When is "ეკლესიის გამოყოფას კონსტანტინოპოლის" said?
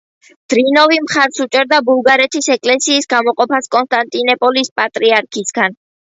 2.55-4.75